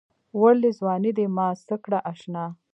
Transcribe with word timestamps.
وړلې 0.39 0.69
ځــواني 0.77 1.11
دې 1.17 1.25
زمـا 1.31 1.47
څه 1.67 1.75
کړه 1.83 1.99
اشـنا 2.11 2.45